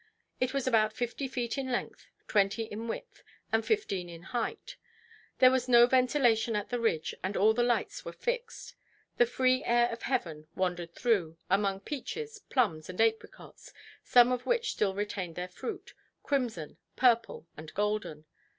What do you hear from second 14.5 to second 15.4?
still retained